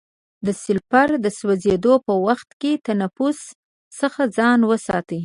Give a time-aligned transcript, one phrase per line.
[0.45, 3.39] د سلفر د سوځیدو په وخت کې د تنفس
[3.99, 5.19] څخه ځان وساتئ.